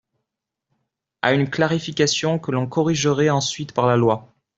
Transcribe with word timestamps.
à 1.21 1.31
une 1.33 1.47
clarification 1.47 2.39
que 2.39 2.49
l’on 2.49 2.65
corrigerait 2.65 3.29
ensuite 3.29 3.71
par 3.75 3.85
la 3.85 3.97
loi. 3.97 4.33